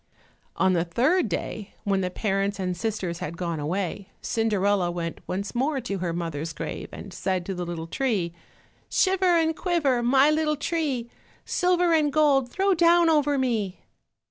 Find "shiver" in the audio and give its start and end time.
8.89-9.37